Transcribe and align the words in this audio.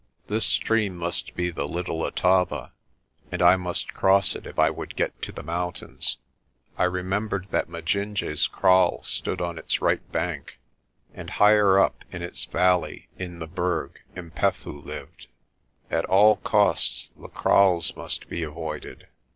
This 0.25 0.45
stream 0.45 0.97
must 0.97 1.35
be 1.35 1.51
the 1.51 1.67
Little 1.67 1.99
Letaba 1.99 2.71
and 3.31 3.39
I 3.39 3.55
must 3.55 3.93
cross 3.93 4.33
it 4.35 4.47
if 4.47 4.57
I 4.57 4.71
would 4.71 4.95
get 4.95 5.21
to 5.21 5.31
the 5.31 5.43
mountains. 5.43 6.17
I 6.75 6.85
remembered 6.85 7.45
that 7.51 7.69
Majinje's 7.69 8.47
kraal 8.47 9.03
stood 9.03 9.41
on 9.41 9.59
its 9.59 9.79
right 9.79 10.01
bank, 10.11 10.57
and 11.13 11.29
higher 11.29 11.77
up 11.77 12.03
in 12.11 12.23
its 12.23 12.45
valley 12.45 13.09
in 13.19 13.37
the 13.37 13.45
Berg 13.45 13.99
'Mpefu 14.15 14.83
lived. 14.83 15.27
At 15.91 16.05
all 16.05 16.37
costs 16.37 17.11
the 17.15 17.29
kraals 17.29 17.95
must 17.95 18.27
be 18.27 18.41
avoided. 18.41 19.05